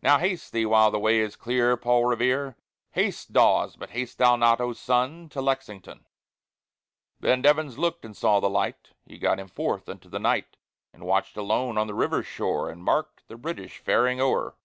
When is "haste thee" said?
0.16-0.64